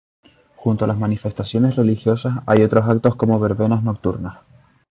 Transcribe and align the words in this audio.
Junto 0.55 0.83
a 0.83 0.87
las 0.87 0.97
manifestaciones 0.97 1.75
religiosas, 1.75 2.39
hay 2.47 2.63
otros 2.63 2.89
actos 2.89 3.15
como 3.15 3.39
verbenas 3.39 3.83
nocturnas. 3.83 4.39